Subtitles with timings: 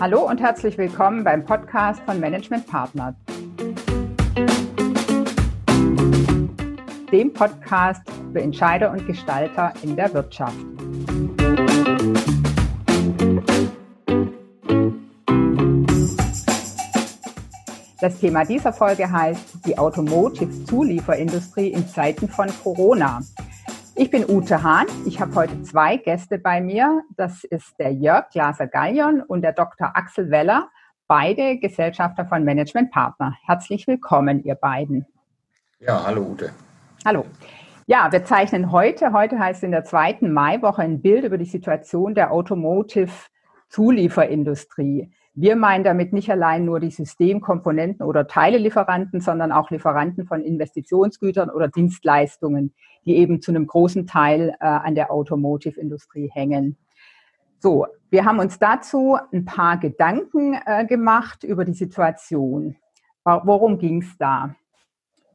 [0.00, 3.16] Hallo und herzlich willkommen beim Podcast von Management Partner.
[7.10, 8.02] Dem Podcast
[8.32, 10.54] für Entscheider und Gestalter in der Wirtschaft.
[18.00, 23.20] Das Thema dieser Folge heißt die Automotive-Zulieferindustrie in Zeiten von Corona.
[24.00, 24.86] Ich bin Ute Hahn.
[25.06, 27.02] Ich habe heute zwei Gäste bei mir.
[27.16, 29.90] Das ist der Jörg Glaser-Gallion und der Dr.
[29.96, 30.68] Axel Weller,
[31.08, 33.36] beide Gesellschafter von Management Partner.
[33.44, 35.04] Herzlich willkommen, ihr beiden.
[35.80, 36.52] Ja, hallo Ute.
[37.04, 37.24] Hallo.
[37.88, 42.14] Ja, wir zeichnen heute, heute heißt in der zweiten Maiwoche ein Bild über die Situation
[42.14, 45.10] der Automotive-Zulieferindustrie.
[45.40, 51.48] Wir meinen damit nicht allein nur die Systemkomponenten oder Teilelieferanten, sondern auch Lieferanten von Investitionsgütern
[51.48, 52.74] oder Dienstleistungen,
[53.04, 56.76] die eben zu einem großen Teil äh, an der Automotive-Industrie hängen.
[57.60, 62.74] So, wir haben uns dazu ein paar Gedanken äh, gemacht über die Situation.
[63.22, 64.56] Worum ging es da?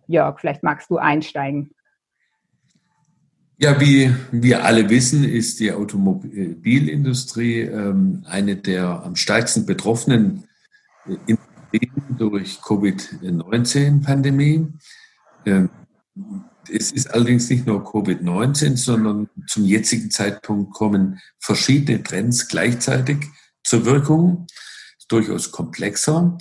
[0.08, 1.74] Jörg, vielleicht magst du einsteigen.
[3.64, 10.44] Ja, wie wir alle wissen, ist die Automobilindustrie ähm, eine der am stärksten betroffenen
[11.06, 14.68] äh, Industrien durch Covid-19-Pandemie.
[15.46, 15.70] Ähm,
[16.70, 23.28] es ist allerdings nicht nur Covid-19, sondern zum jetzigen Zeitpunkt kommen verschiedene Trends gleichzeitig
[23.64, 24.46] zur Wirkung,
[25.08, 26.38] durchaus komplexer.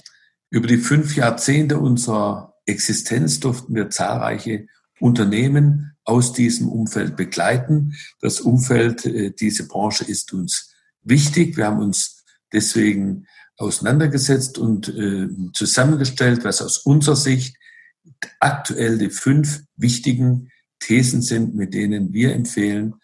[0.50, 4.67] Über die fünf Jahrzehnte unserer Existenz durften wir zahlreiche
[4.98, 7.95] Unternehmen aus diesem Umfeld begleiten.
[8.20, 11.56] Das Umfeld, äh, diese Branche ist uns wichtig.
[11.56, 17.56] Wir haben uns deswegen auseinandergesetzt und äh, zusammengestellt, was aus unserer Sicht
[18.41, 20.50] aktuell die fünf wichtigen
[20.81, 22.94] Thesen sind, mit denen wir empfehlen,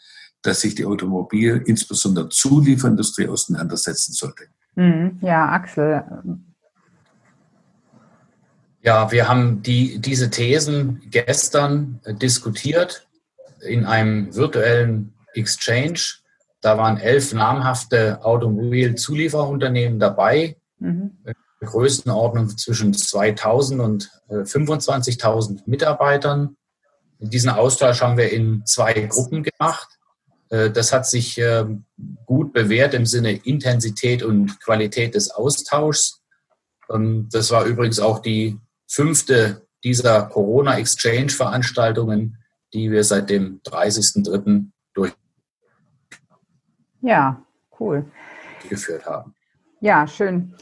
[0.42, 4.44] dass sich die Automobil, insbesondere Zulieferindustrie, auseinandersetzen sollte.
[4.74, 5.18] Mhm.
[5.20, 6.05] Ja, Axel,
[8.89, 13.07] ja, wir haben die, diese Thesen gestern diskutiert
[13.61, 16.01] in einem virtuellen Exchange.
[16.62, 20.57] Da waren elf namhafte Automobilzulieferunternehmen dabei.
[20.79, 21.18] Mhm.
[21.61, 26.57] Größenordnung zwischen 2000 und 25.000 äh, Mitarbeitern.
[27.18, 29.89] Diesen Austausch haben wir in zwei Gruppen gemacht.
[30.48, 31.85] Äh, das hat sich ähm,
[32.24, 36.23] gut bewährt im Sinne Intensität und Qualität des Austauschs.
[36.91, 42.38] Ähm, das war übrigens auch die fünfte dieser Corona-Exchange-Veranstaltungen,
[42.72, 44.64] die wir seit dem 30.03.
[44.94, 45.12] durch
[47.00, 47.40] ja,
[47.78, 48.04] cool.
[48.68, 49.32] geführt haben.
[49.80, 50.54] Ja, schön.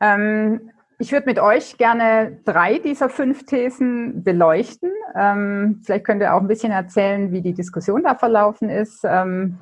[0.00, 4.90] Ähm, ich würde mit euch gerne drei dieser fünf Thesen beleuchten.
[5.14, 9.00] Ähm, vielleicht könnt ihr auch ein bisschen erzählen, wie die Diskussion da verlaufen ist.
[9.04, 9.58] Ähm,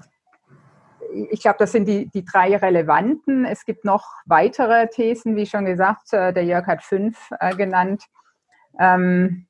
[1.30, 3.44] ich glaube, das sind die, die drei relevanten.
[3.44, 8.04] Es gibt noch weitere Thesen, wie schon gesagt, äh, der Jörg hat fünf äh, genannt.
[8.78, 9.46] Ähm,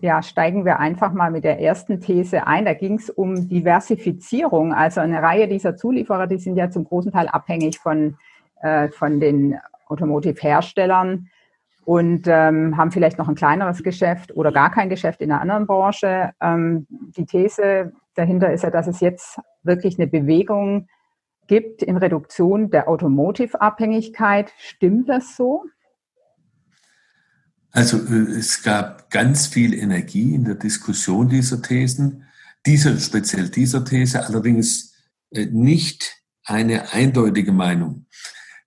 [0.00, 2.66] ja, steigen wir einfach mal mit der ersten These ein.
[2.66, 4.74] Da ging es um Diversifizierung.
[4.74, 8.16] Also eine Reihe dieser Zulieferer, die sind ja zum großen Teil abhängig von,
[8.60, 9.58] äh, von den
[9.88, 11.28] Automotive-Herstellern
[11.84, 15.66] und ähm, haben vielleicht noch ein kleineres Geschäft oder gar kein Geschäft in einer anderen
[15.66, 16.32] Branche.
[16.40, 20.88] Ähm, die These dahinter ist ja, dass es jetzt wirklich eine Bewegung
[21.46, 24.52] gibt in Reduktion der Automotive-Abhängigkeit.
[24.58, 25.64] Stimmt das so?
[27.70, 32.24] Also äh, es gab ganz viel Energie in der Diskussion dieser Thesen,
[32.66, 34.94] dieser, speziell dieser These, allerdings
[35.30, 38.06] äh, nicht eine eindeutige Meinung.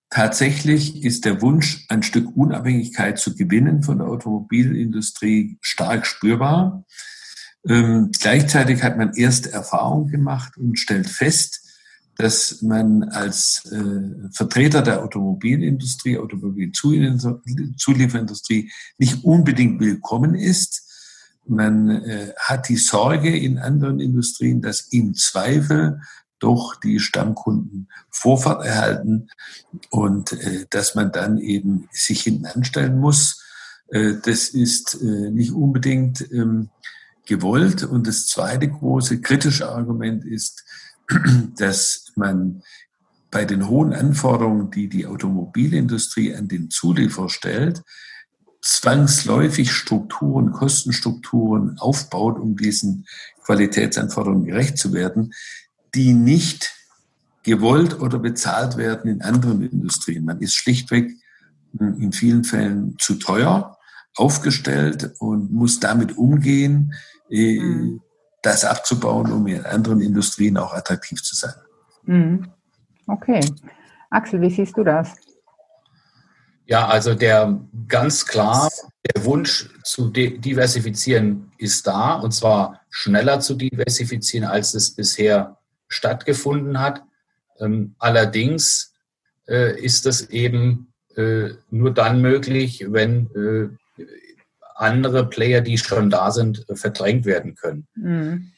[0.09, 6.85] Tatsächlich ist der Wunsch, ein Stück Unabhängigkeit zu gewinnen von der Automobilindustrie stark spürbar.
[7.67, 11.67] Ähm, gleichzeitig hat man erste Erfahrungen gemacht und stellt fest,
[12.17, 20.83] dass man als äh, Vertreter der Automobilindustrie, Automobilzulieferindustrie nicht unbedingt willkommen ist.
[21.45, 26.01] Man äh, hat die Sorge in anderen Industrien, dass im Zweifel
[26.39, 29.29] doch die Stammkunden Vorfahrt erhalten
[29.89, 33.43] und äh, dass man dann eben sich hinten anstellen muss.
[33.89, 36.69] Äh, das ist äh, nicht unbedingt ähm,
[37.27, 37.83] gewollt.
[37.83, 40.63] Und das zweite große kritische Argument ist,
[41.57, 42.63] dass man
[43.29, 47.83] bei den hohen Anforderungen, die die Automobilindustrie an den Zulieferer stellt,
[48.61, 53.05] zwangsläufig Strukturen, Kostenstrukturen aufbaut, um diesen
[53.45, 55.33] Qualitätsanforderungen gerecht zu werden,
[55.93, 56.73] die nicht
[57.43, 60.25] gewollt oder bezahlt werden in anderen Industrien.
[60.25, 61.11] Man ist schlichtweg
[61.79, 63.77] in vielen Fällen zu teuer
[64.15, 66.93] aufgestellt und muss damit umgehen,
[67.29, 68.01] mhm
[68.41, 71.53] das abzubauen, um in anderen Industrien auch attraktiv zu sein.
[72.03, 72.47] Mhm.
[73.07, 73.41] Okay.
[74.09, 75.15] Axel, wie siehst du das?
[76.65, 78.69] Ja, also der ganz klar,
[79.05, 85.57] der Wunsch zu diversifizieren ist da und zwar schneller zu diversifizieren, als es bisher
[85.87, 87.03] stattgefunden hat.
[87.59, 88.93] Ähm, allerdings
[89.47, 93.77] äh, ist das eben äh, nur dann möglich, wenn äh,
[94.77, 97.87] andere Player, die schon da sind, verdrängt werden können.
[97.95, 98.51] Mhm.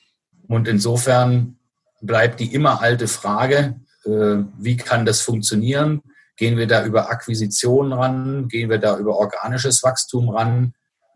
[0.48, 1.57] Und insofern
[2.01, 6.01] bleibt die immer alte Frage, wie kann das funktionieren?
[6.38, 8.48] Gehen wir da über Akquisitionen ran?
[8.48, 10.74] Gehen wir da über organisches Wachstum ran?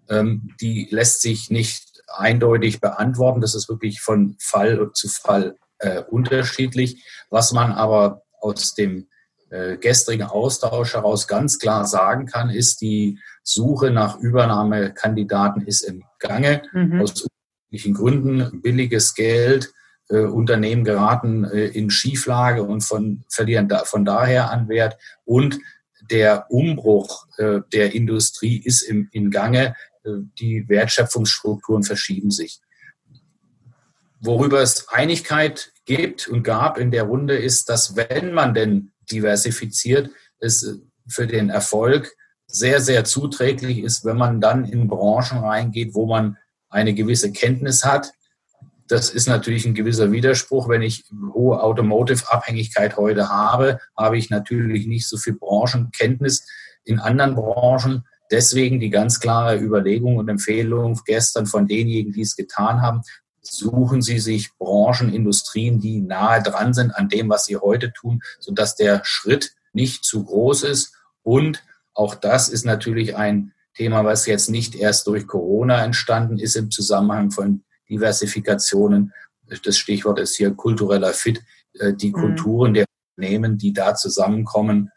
[0.09, 3.39] Ähm, die lässt sich nicht eindeutig beantworten.
[3.39, 7.05] Das ist wirklich von Fall zu Fall äh, unterschiedlich.
[7.29, 9.07] Was man aber aus dem
[9.49, 16.03] äh, gestrigen Austausch heraus ganz klar sagen kann, ist, die Suche nach Übernahmekandidaten ist im
[16.19, 16.63] Gange.
[16.71, 17.01] Mhm.
[17.01, 18.61] Aus unterschiedlichen Gründen.
[18.61, 19.73] Billiges Geld,
[20.09, 24.97] äh, Unternehmen geraten äh, in Schieflage und von, verlieren da, von daher an Wert.
[25.25, 25.59] Und
[26.09, 29.75] der Umbruch äh, der Industrie ist im, in Gange.
[30.03, 32.61] Äh, die Wertschöpfungsstrukturen verschieben sich.
[34.19, 40.09] Worüber es Einigkeit gibt und gab in der Runde ist, dass wenn man denn diversifiziert,
[40.39, 42.15] es für den Erfolg
[42.47, 46.37] sehr, sehr zuträglich ist, wenn man dann in Branchen reingeht, wo man
[46.69, 48.11] eine gewisse Kenntnis hat.
[48.87, 50.67] Das ist natürlich ein gewisser Widerspruch.
[50.67, 56.45] Wenn ich hohe Automotive-Abhängigkeit heute habe, habe ich natürlich nicht so viel Branchenkenntnis
[56.83, 58.05] in anderen Branchen.
[58.29, 63.01] Deswegen die ganz klare Überlegung und Empfehlung gestern von denjenigen, die es getan haben,
[63.41, 68.21] suchen Sie sich Branchen, Industrien, die nahe dran sind an dem, was Sie heute tun,
[68.39, 70.93] sodass der Schritt nicht zu groß ist.
[71.23, 71.63] Und
[71.93, 76.71] auch das ist natürlich ein Thema, was jetzt nicht erst durch Corona entstanden ist im
[76.71, 79.13] Zusammenhang von Diversifikationen.
[79.63, 81.41] Das Stichwort ist hier kultureller Fit.
[81.79, 82.13] Äh, die mhm.
[82.13, 82.85] Kulturen der
[83.15, 84.91] Unternehmen, die da zusammenkommen,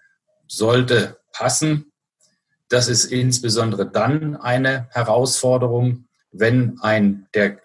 [0.47, 1.93] sollte passen.
[2.69, 7.59] Das ist insbesondere dann eine Herausforderung, wenn ein der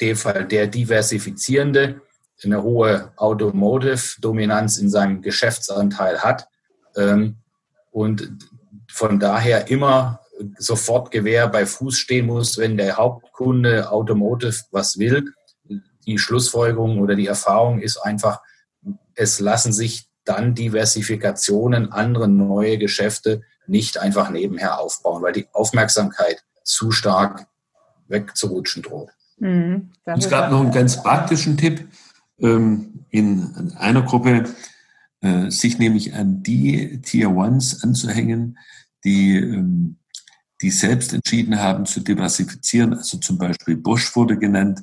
[0.00, 2.00] dem Fall der Diversifizierende
[2.44, 6.48] eine hohe Automotive-Dominanz in seinem Geschäftsanteil hat
[6.96, 7.36] ähm,
[7.92, 8.36] und
[8.92, 10.20] von daher immer
[10.58, 15.32] sofort Gewehr bei Fuß stehen muss, wenn der Hauptkunde Automotive was will.
[16.06, 18.40] Die Schlussfolgerung oder die Erfahrung ist einfach,
[19.14, 26.42] es lassen sich dann Diversifikationen, andere neue Geschäfte nicht einfach nebenher aufbauen, weil die Aufmerksamkeit
[26.64, 27.46] zu stark
[28.08, 29.10] wegzurutschen droht.
[29.38, 31.88] Mhm, es gab noch einen ganz praktischen Tipp
[32.38, 34.44] ähm, in einer Gruppe,
[35.20, 38.58] äh, sich nämlich an die Tier Ones anzuhängen,
[39.04, 39.96] die, ähm,
[40.60, 42.94] die selbst entschieden haben zu diversifizieren.
[42.94, 44.82] Also zum Beispiel Bosch wurde genannt,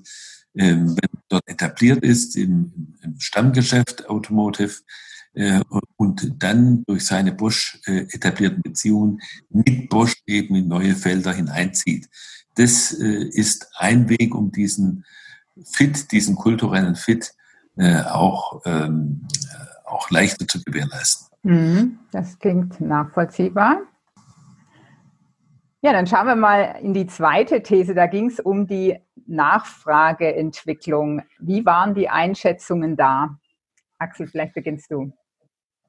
[0.56, 4.74] ähm, wenn dort etabliert ist im, im Stammgeschäft Automotive
[5.34, 5.62] äh,
[5.96, 12.10] und dann durch seine Bosch äh, etablierten Beziehungen mit Bosch eben in neue Felder hineinzieht.
[12.56, 15.06] Das äh, ist ein Weg, um diesen
[15.64, 17.34] Fit, diesen kulturellen Fit
[17.78, 21.28] äh, auch, ähm, äh, auch leichter zu gewährleisten.
[21.44, 23.82] Mhm, das klingt nachvollziehbar.
[25.82, 27.96] Ja, dann schauen wir mal in die zweite These.
[27.96, 31.22] Da ging es um die Nachfrageentwicklung.
[31.40, 33.38] Wie waren die Einschätzungen da?
[33.98, 35.14] Axel, vielleicht beginnst du.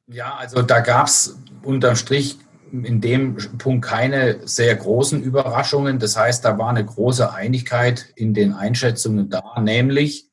[0.07, 2.39] Ja, also da gab es unterm Strich
[2.73, 5.99] in dem Punkt keine sehr großen Überraschungen.
[5.99, 10.29] Das heißt, da war eine große Einigkeit in den Einschätzungen da, nämlich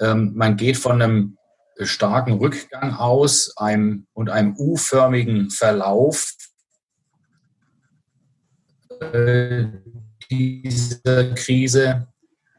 [0.00, 1.36] ähm, man geht von einem
[1.80, 6.32] starken Rückgang aus einem, und einem U-förmigen Verlauf
[10.30, 12.08] dieser Krise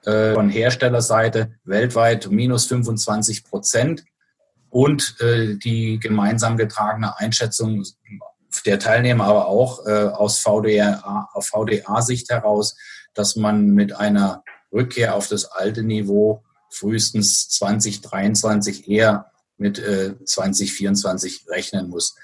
[0.04, 4.04] äh, von Herstellerseite weltweit minus 25 Prozent
[4.70, 7.84] und äh, die gemeinsam getragene Einschätzung
[8.66, 12.76] der Teilnehmer, aber auch äh, aus VDA, VDA-Sicht heraus,
[13.14, 21.46] dass man mit einer Rückkehr auf das alte Niveau frühestens 2023 eher mit äh, 2024
[21.50, 22.16] rechnen muss.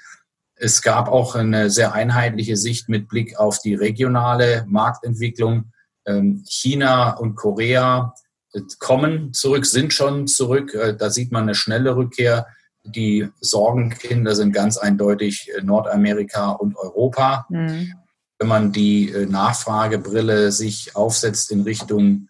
[0.64, 5.72] Es gab auch eine sehr einheitliche Sicht mit Blick auf die regionale Marktentwicklung.
[6.06, 8.14] Ähm, China und Korea
[8.52, 10.72] äh, kommen zurück, sind schon zurück.
[10.72, 12.46] Äh, da sieht man eine schnelle Rückkehr.
[12.84, 17.44] Die Sorgenkinder sind ganz eindeutig äh, Nordamerika und Europa.
[17.48, 17.94] Mhm.
[18.38, 22.28] Wenn man die Nachfragebrille sich aufsetzt in Richtung,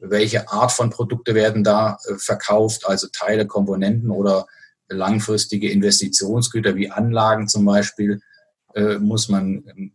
[0.00, 4.46] welche Art von Produkte werden da verkauft, also Teile, Komponenten oder
[4.88, 8.20] langfristige Investitionsgüter wie Anlagen zum Beispiel,
[9.00, 9.92] muss man ähm,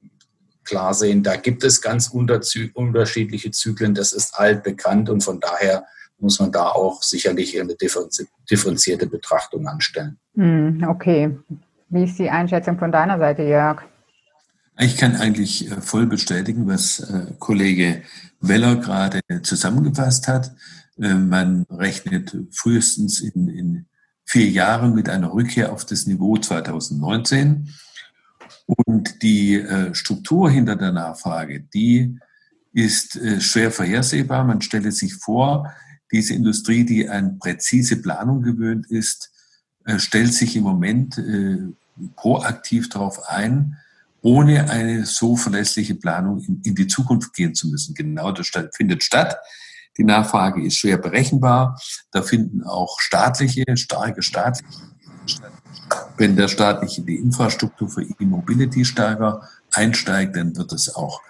[0.63, 3.93] klar sehen, da gibt es ganz unterschiedliche Zyklen.
[3.93, 5.85] Das ist altbekannt und von daher
[6.19, 10.17] muss man da auch sicherlich eine differenzierte Betrachtung anstellen.
[10.35, 11.37] Hm, okay.
[11.89, 13.83] Wie ist die Einschätzung von deiner Seite, Jörg?
[14.79, 18.01] Ich kann eigentlich äh, voll bestätigen, was äh, Kollege
[18.39, 20.51] Weller gerade zusammengefasst hat.
[20.99, 23.85] Äh, man rechnet frühestens in, in
[24.33, 27.69] vier Jahren mit einer Rückkehr auf das Niveau 2019.
[28.65, 32.17] Und die Struktur hinter der Nachfrage, die
[32.73, 34.43] ist schwer vorhersehbar.
[34.43, 35.71] Man stelle sich vor,
[36.11, 39.31] diese Industrie, die an präzise Planung gewöhnt ist,
[39.97, 41.21] stellt sich im Moment
[42.15, 43.77] proaktiv darauf ein,
[44.23, 47.93] ohne eine so verlässliche Planung in, in die Zukunft gehen zu müssen.
[47.93, 49.37] Genau das findet statt.
[49.97, 51.79] Die Nachfrage ist schwer berechenbar.
[52.11, 54.69] Da finden auch staatliche, starke staatliche.
[56.17, 61.21] Wenn der staatliche die Infrastruktur für E-Mobility stärker einsteigt, dann wird es auch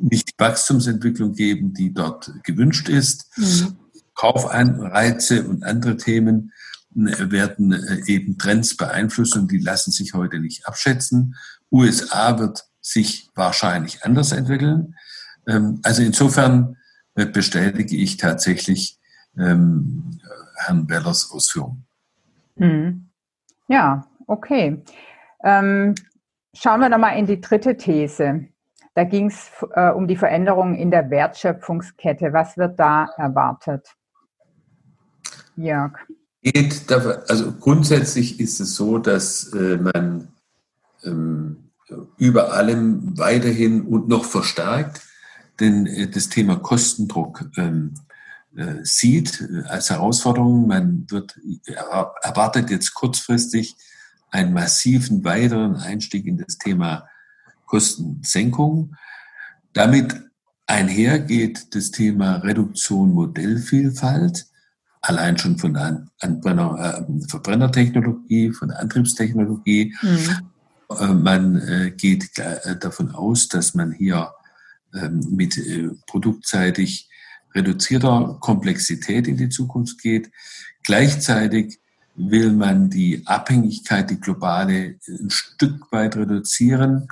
[0.00, 3.26] nicht die Wachstumsentwicklung geben, die dort gewünscht ist.
[3.36, 3.76] Mhm.
[4.14, 6.52] Kaufreize und andere Themen
[6.94, 11.34] werden äh, eben Trends beeinflussen und die lassen sich heute nicht abschätzen.
[11.72, 14.94] USA wird sich wahrscheinlich anders entwickeln.
[15.48, 16.83] Ähm, also insofern äh,
[17.14, 18.98] bestätige ich tatsächlich
[19.38, 20.18] ähm,
[20.56, 21.86] Herrn Bellers Ausführungen.
[22.56, 23.08] Hm.
[23.68, 24.82] Ja, okay.
[25.42, 25.94] Ähm,
[26.54, 28.46] schauen wir nochmal in die dritte These.
[28.94, 32.32] Da ging es äh, um die Veränderung in der Wertschöpfungskette.
[32.32, 33.88] Was wird da erwartet?
[35.56, 35.92] Jörg.
[36.42, 40.28] Geht, also grundsätzlich ist es so, dass äh, man
[41.02, 41.70] ähm,
[42.18, 45.00] über allem weiterhin und noch verstärkt
[45.60, 47.94] denn äh, das Thema Kostendruck ähm,
[48.56, 50.66] äh, sieht äh, als Herausforderung.
[50.66, 51.38] Man wird,
[52.22, 53.76] erwartet jetzt kurzfristig
[54.30, 57.08] einen massiven weiteren Einstieg in das Thema
[57.66, 58.94] Kostensenkung.
[59.72, 60.14] Damit
[60.66, 64.46] einhergeht das Thema Reduktion Modellvielfalt,
[65.00, 69.94] allein schon von der Anbrenner, äh, Verbrennertechnologie, von der Antriebstechnologie.
[70.02, 71.22] Mhm.
[71.22, 74.30] Man äh, geht äh, davon aus, dass man hier
[75.10, 77.08] mit äh, produktseitig
[77.54, 80.30] reduzierter Komplexität in die Zukunft geht.
[80.82, 81.78] Gleichzeitig
[82.16, 87.08] will man die Abhängigkeit, die globale, ein Stück weit reduzieren,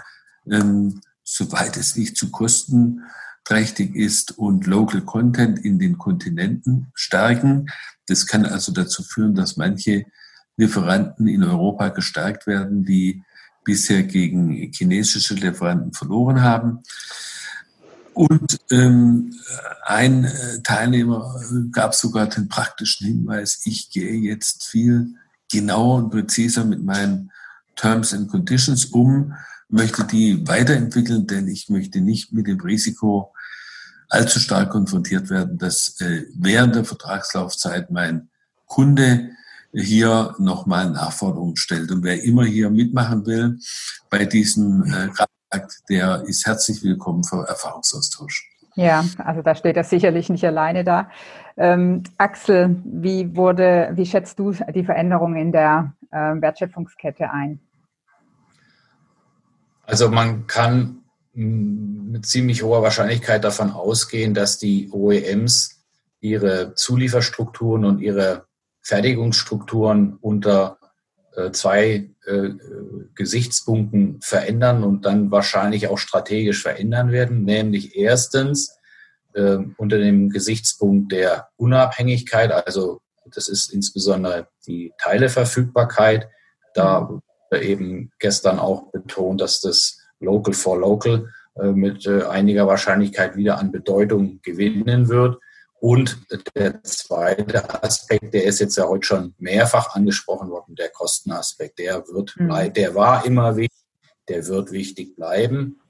[0.51, 7.69] ähm, soweit es nicht zu kostenträchtig ist und Local Content in den Kontinenten stärken.
[8.07, 10.05] Das kann also dazu führen, dass manche
[10.57, 13.23] Lieferanten in Europa gestärkt werden, die
[13.65, 16.81] bisher gegen chinesische Lieferanten verloren haben.
[18.15, 19.35] Und ähm,
[19.85, 25.15] ein äh, Teilnehmer äh, gab sogar den praktischen Hinweis, ich gehe jetzt viel
[25.51, 27.31] genauer und präziser mit meinen
[27.77, 29.35] Terms and Conditions um,
[29.69, 33.33] möchte die weiterentwickeln, denn ich möchte nicht mit dem Risiko
[34.09, 38.29] allzu stark konfrontiert werden, dass äh, während der Vertragslaufzeit mein
[38.67, 39.31] Kunde
[39.73, 41.91] hier nochmal Nachforderungen stellt.
[41.91, 43.59] Und wer immer hier mitmachen will
[44.11, 45.09] bei diesem äh,
[45.89, 48.49] der ist herzlich willkommen für Erfahrungsaustausch.
[48.75, 51.11] Ja, also da steht er sicherlich nicht alleine da.
[51.57, 57.61] Ähm, Axel, wie wurde, wie schätzt du die Veränderung in der äh, Wertschöpfungskette ein?
[59.85, 61.03] Also man kann
[61.35, 65.83] mit ziemlich hoher Wahrscheinlichkeit davon ausgehen, dass die OEMs
[66.21, 68.47] ihre Zulieferstrukturen und ihre
[68.81, 70.79] Fertigungsstrukturen unter
[71.53, 72.51] zwei äh,
[73.15, 77.45] Gesichtspunkten verändern und dann wahrscheinlich auch strategisch verändern werden.
[77.45, 78.77] Nämlich erstens
[79.35, 83.01] äh, unter dem Gesichtspunkt der Unabhängigkeit, also
[83.35, 86.29] das ist insbesondere die Teileverfügbarkeit.
[86.75, 93.59] Da wurde eben gestern auch betont, dass das Local for Local mit einiger Wahrscheinlichkeit wieder
[93.59, 95.39] an Bedeutung gewinnen wird.
[95.83, 96.17] Und
[96.55, 102.07] der zweite Aspekt, der ist jetzt ja heute schon mehrfach angesprochen worden, der Kostenaspekt, der
[102.07, 102.73] wird, mhm.
[102.73, 103.83] der war immer wichtig,
[104.29, 105.81] der wird wichtig bleiben.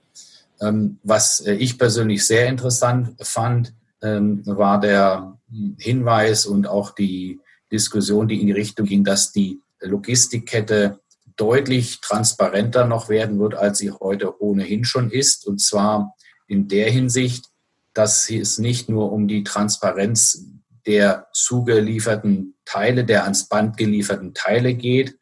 [0.63, 5.39] Ähm, was äh, ich persönlich sehr interessant fand, ähm, war der
[5.77, 7.39] Hinweis und auch die
[7.71, 11.01] Diskussion, die in die Richtung ging, dass die Logistikkette
[11.37, 15.47] deutlich transparenter noch werden wird, als sie heute ohnehin schon ist.
[15.47, 16.15] Und zwar
[16.47, 17.52] in der Hinsicht,
[17.95, 20.47] dass es nicht nur um die Transparenz
[20.87, 25.17] der zugelieferten Teile, der ans Band gelieferten Teile geht,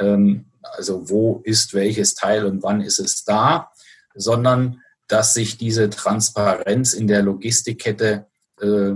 [0.00, 3.70] ähm, also wo ist welches Teil und wann ist es da,
[4.14, 8.26] sondern dass sich diese Transparenz in der Logistikkette
[8.60, 8.92] äh,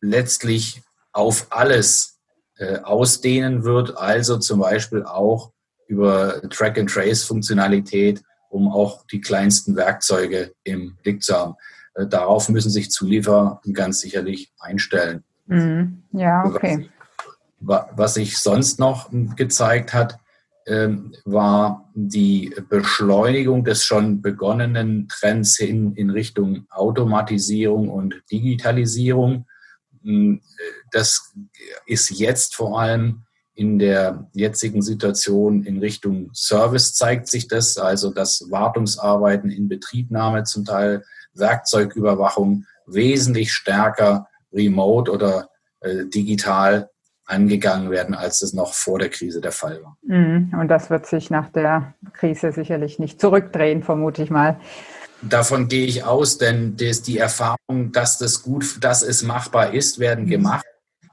[0.00, 0.82] letztlich
[1.12, 2.20] auf alles
[2.56, 5.52] äh, ausdehnen wird, also zum Beispiel auch
[5.86, 11.54] über Track-and-Trace-Funktionalität, um auch die kleinsten Werkzeuge im Blick zu haben.
[11.94, 15.24] Äh, darauf müssen sich Zulieferer ganz sicherlich einstellen.
[15.46, 16.02] Mhm.
[16.12, 16.88] Ja, okay.
[17.60, 20.18] Was, was sich sonst noch gezeigt hat,
[20.66, 29.46] ähm, war die Beschleunigung des schon begonnenen Trends hin in Richtung Automatisierung und Digitalisierung.
[30.02, 30.40] Hm,
[30.92, 31.34] das
[31.86, 38.10] ist jetzt vor allem in der jetzigen Situation in Richtung Service zeigt sich das, also
[38.10, 41.04] dass Wartungsarbeiten in Betriebnahme, zum Teil
[41.34, 45.48] Werkzeugüberwachung wesentlich stärker remote oder
[45.80, 46.90] äh, digital
[47.24, 49.96] angegangen werden, als es noch vor der Krise der Fall war.
[50.02, 50.52] Mhm.
[50.58, 54.58] Und das wird sich nach der Krise sicherlich nicht zurückdrehen, vermute ich mal.
[55.22, 60.24] Davon gehe ich aus, denn die Erfahrung, dass das gut, dass es machbar ist, werden
[60.24, 60.30] mhm.
[60.30, 60.66] gemacht.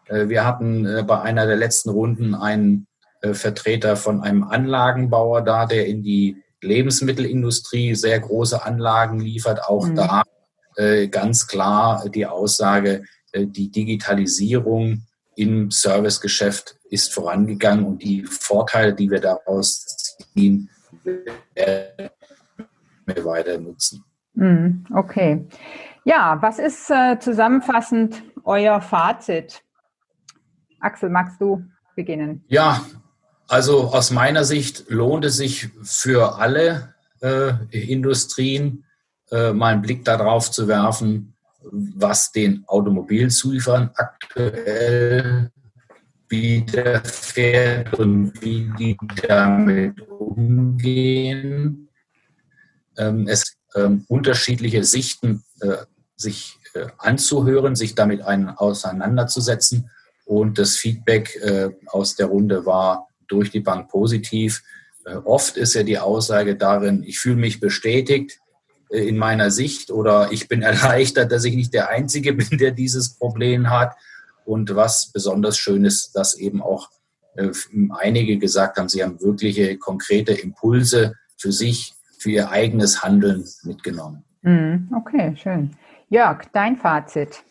[0.06, 2.88] Äh, wir hatten äh, bei einer der letzten Runden einen
[3.22, 9.64] äh, Vertreter von einem Anlagenbauer da, der in die Lebensmittelindustrie sehr große Anlagen liefert.
[9.64, 9.96] Auch mhm.
[9.96, 10.24] da
[11.12, 13.04] ganz klar die Aussage,
[13.36, 15.04] die Digitalisierung
[15.36, 20.70] im Servicegeschäft ist vorangegangen und die Vorteile, die wir daraus ziehen,
[21.54, 22.10] werden
[23.06, 24.04] wir weiter nutzen.
[24.34, 25.48] Mhm, okay.
[26.04, 29.64] Ja, was ist äh, zusammenfassend euer Fazit?
[30.80, 31.64] Axel, magst du
[31.96, 32.44] beginnen?
[32.48, 32.86] Ja,
[33.50, 38.86] also aus meiner Sicht lohnt es sich für alle äh, Industrien
[39.32, 45.52] äh, mal einen Blick darauf zu werfen, was den Automobilzulieferern aktuell
[46.30, 51.90] widerfährt und wie die damit umgehen.
[52.98, 55.78] Ähm, es ähm, unterschiedliche Sichten äh,
[56.16, 59.90] sich äh, anzuhören, sich damit ein, auseinanderzusetzen.
[60.26, 64.64] Und das Feedback äh, aus der Runde war durch die Bank positiv.
[65.06, 68.40] Äh, oft ist ja die Aussage darin, ich fühle mich bestätigt,
[68.90, 72.72] äh, in meiner Sicht oder ich bin erleichtert, dass ich nicht der Einzige bin, der
[72.72, 73.96] dieses Problem hat.
[74.46, 76.90] Und was besonders schön ist, dass eben auch
[77.36, 77.52] äh,
[78.00, 84.24] einige gesagt haben, sie haben wirkliche konkrete Impulse für sich, für ihr eigenes Handeln mitgenommen.
[84.42, 84.90] Mhm.
[84.96, 85.72] Okay, schön.
[86.10, 87.44] Jörg, dein Fazit.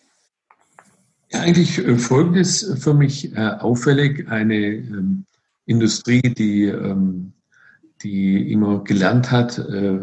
[1.30, 4.28] Ja, eigentlich Folgendes für mich auffällig.
[4.28, 5.26] Eine ähm,
[5.68, 7.32] Industrie, die ähm,
[8.02, 9.98] die immer gelernt hat, äh,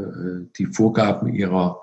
[0.58, 1.82] die Vorgaben ihrer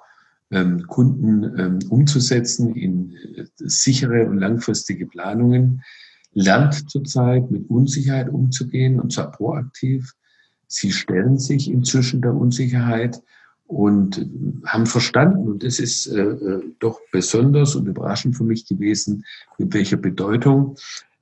[0.51, 5.83] ähm, Kunden ähm, umzusetzen in äh, sichere und langfristige Planungen,
[6.35, 10.13] lernt zurzeit mit Unsicherheit umzugehen und zwar proaktiv.
[10.67, 13.23] Sie stellen sich inzwischen der Unsicherheit
[13.67, 14.27] und
[14.67, 19.25] haben verstanden, und das ist äh, doch besonders und überraschend für mich gewesen,
[19.59, 20.77] mit welcher Bedeutung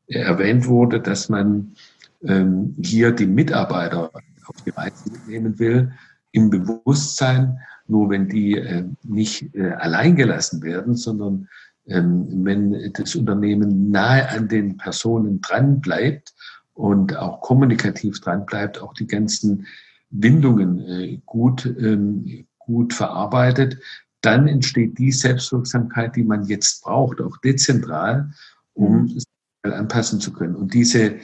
[0.08, 1.74] erwähnt wurde, dass man
[2.24, 4.10] ähm, hier die Mitarbeiter
[4.46, 5.92] auf die Reise mitnehmen will,
[6.32, 11.48] im Bewusstsein, nur wenn die äh, nicht äh, allein gelassen werden, sondern
[11.86, 16.34] ähm, wenn das Unternehmen nahe an den Personen dran bleibt
[16.74, 19.66] und auch kommunikativ dran bleibt, auch die ganzen
[20.10, 23.78] Windungen äh, gut, ähm, gut verarbeitet,
[24.20, 28.30] dann entsteht die Selbstwirksamkeit, die man jetzt braucht, auch dezentral,
[28.74, 29.16] um mhm.
[29.16, 29.24] es
[29.62, 30.56] anpassen zu können.
[30.56, 31.16] Und diese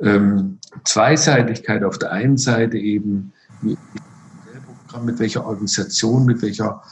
[0.00, 3.32] ähm, Zweiseitigkeit auf der einen Seite eben
[3.62, 3.78] mit,
[5.18, 6.82] welcher Organisation, mit welcher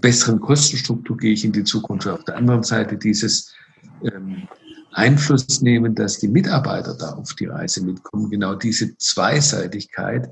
[0.00, 2.06] besseren Kostenstruktur gehe ich in die Zukunft.
[2.08, 3.52] Auf der anderen Seite dieses
[4.02, 4.48] ähm,
[4.92, 8.30] Einfluss nehmen, dass die Mitarbeiter da auf die Reise mitkommen.
[8.30, 10.30] Genau diese Zweiseitigkeit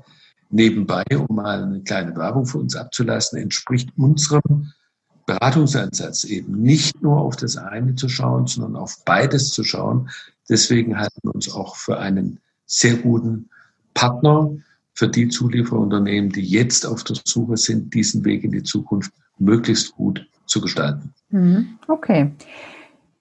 [0.49, 4.71] nebenbei, um mal eine kleine Werbung für uns abzulassen, entspricht unserem
[5.25, 10.09] Beratungsansatz eben nicht nur auf das eine zu schauen, sondern auf beides zu schauen,
[10.51, 13.49] Deswegen halten wir uns auch für einen sehr guten
[13.93, 14.51] Partner
[14.93, 19.95] für die Zulieferunternehmen, die jetzt auf der Suche sind, diesen Weg in die Zukunft möglichst
[19.95, 21.13] gut zu gestalten.
[21.29, 21.79] Mhm.
[21.87, 22.31] Okay.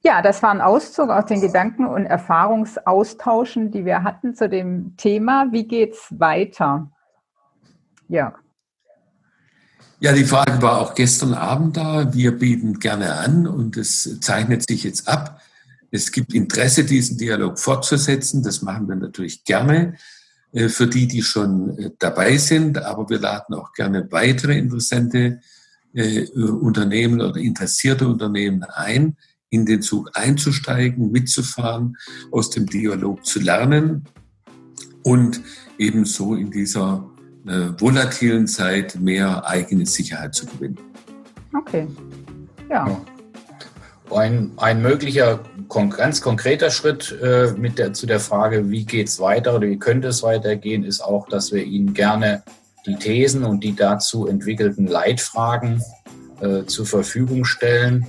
[0.02, 4.96] Ja, das war ein Auszug aus den Gedanken- und Erfahrungsaustauschen, die wir hatten zu dem
[4.96, 5.46] Thema.
[5.52, 6.90] Wie geht's weiter?
[8.08, 8.34] Ja.
[10.00, 12.12] Ja, die Frage war auch gestern Abend da.
[12.12, 15.40] Wir bieten gerne an und es zeichnet sich jetzt ab,
[15.90, 18.42] es gibt Interesse, diesen Dialog fortzusetzen.
[18.42, 19.94] Das machen wir natürlich gerne
[20.52, 22.78] äh, für die, die schon äh, dabei sind.
[22.78, 25.40] Aber wir laden auch gerne weitere interessante
[25.92, 29.16] äh, Unternehmen oder interessierte Unternehmen ein,
[29.50, 31.96] in den Zug einzusteigen, mitzufahren,
[32.30, 34.04] aus dem Dialog zu lernen
[35.02, 35.40] und
[35.78, 37.06] ebenso in dieser
[37.78, 40.78] volatilen Zeit mehr eigene Sicherheit zu gewinnen.
[41.52, 41.88] Okay.
[42.68, 43.02] Ja.
[44.10, 49.20] Ein, ein möglicher ganz konkreter Schritt äh, mit der, zu der Frage, wie geht es
[49.20, 52.42] weiter oder wie könnte es weitergehen, ist auch, dass wir Ihnen gerne
[52.86, 55.82] die Thesen und die dazu entwickelten Leitfragen
[56.40, 58.06] äh, zur Verfügung stellen.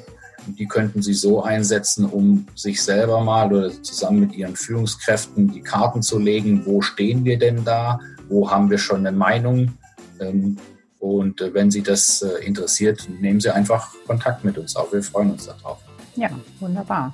[0.47, 5.61] Die könnten Sie so einsetzen, um sich selber mal oder zusammen mit Ihren Führungskräften die
[5.61, 9.77] Karten zu legen, wo stehen wir denn da, wo haben wir schon eine Meinung.
[10.19, 10.57] Ähm,
[10.99, 14.91] und äh, wenn Sie das äh, interessiert, nehmen Sie einfach Kontakt mit uns auf.
[14.93, 15.79] Wir freuen uns darauf.
[16.15, 17.13] Ja, wunderbar.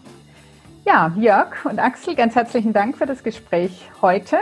[0.86, 4.38] Ja, Jörg und Axel, ganz herzlichen Dank für das Gespräch heute.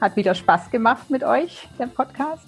[0.00, 2.46] Hat wieder Spaß gemacht mit euch, der Podcast.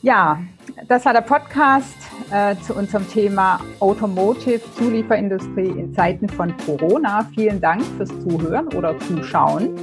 [0.00, 0.40] Ja,
[0.88, 1.96] das war der Podcast
[2.30, 7.28] äh, zu unserem Thema Automotive Zulieferindustrie in Zeiten von Corona.
[7.34, 9.74] Vielen Dank fürs Zuhören oder Zuschauen.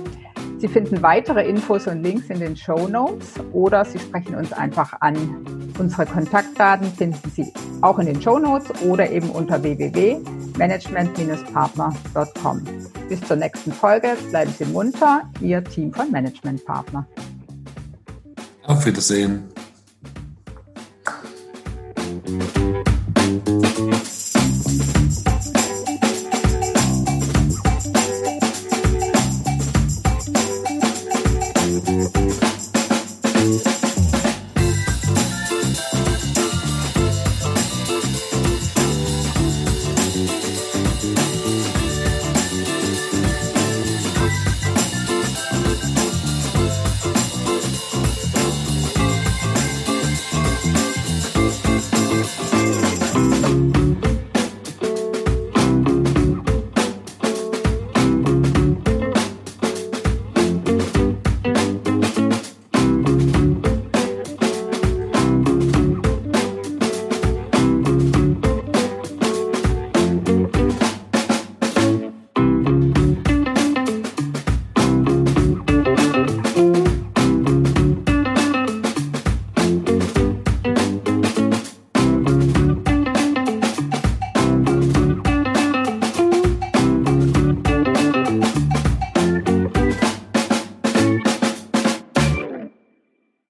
[0.60, 5.00] Sie finden weitere Infos und Links in den Show Notes oder Sie sprechen uns einfach
[5.00, 5.16] an.
[5.80, 12.64] Unsere Kontaktdaten finden Sie auch in den Show Notes oder eben unter www.management-partner.com.
[13.08, 14.18] Bis zur nächsten Folge.
[14.30, 15.22] Bleiben Sie munter.
[15.40, 17.08] Ihr Team von Management Partner.
[18.66, 19.46] Auf Wiedersehen.